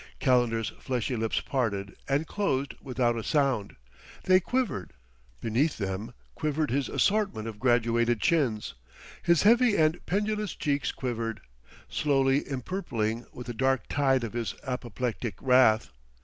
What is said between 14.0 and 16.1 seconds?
of his apoplectic wrath.